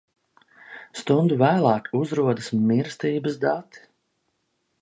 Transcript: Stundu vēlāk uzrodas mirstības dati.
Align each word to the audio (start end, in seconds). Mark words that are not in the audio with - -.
Stundu 1.01 1.37
vēlāk 1.43 1.91
uzrodas 2.01 2.51
mirstības 2.71 3.41
dati. 3.47 3.89